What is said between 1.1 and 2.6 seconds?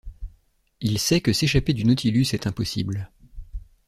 que s’échapper du Nautilus est